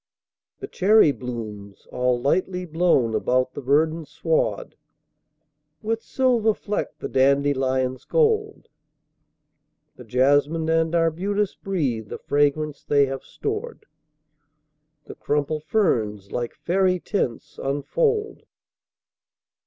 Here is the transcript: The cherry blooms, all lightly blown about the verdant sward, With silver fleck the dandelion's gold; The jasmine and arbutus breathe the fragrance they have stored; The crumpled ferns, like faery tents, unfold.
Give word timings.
The 0.61 0.67
cherry 0.67 1.11
blooms, 1.11 1.85
all 1.91 2.19
lightly 2.19 2.65
blown 2.65 3.13
about 3.13 3.53
the 3.53 3.61
verdant 3.61 4.07
sward, 4.07 4.73
With 5.83 6.01
silver 6.01 6.55
fleck 6.55 6.97
the 6.97 7.07
dandelion's 7.07 8.03
gold; 8.05 8.67
The 9.97 10.03
jasmine 10.03 10.67
and 10.69 10.95
arbutus 10.95 11.53
breathe 11.53 12.07
the 12.09 12.17
fragrance 12.17 12.83
they 12.83 13.05
have 13.05 13.21
stored; 13.23 13.85
The 15.05 15.13
crumpled 15.13 15.65
ferns, 15.65 16.31
like 16.31 16.55
faery 16.55 16.99
tents, 16.99 17.59
unfold. 17.61 18.41